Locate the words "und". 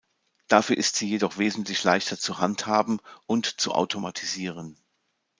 3.27-3.45